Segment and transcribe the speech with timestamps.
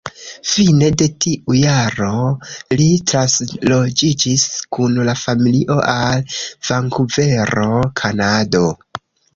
[0.51, 2.13] Fine de tiu jaro
[2.81, 6.27] li transloĝiĝis kun la familio al
[6.71, 8.69] Vankuvero, Kanado.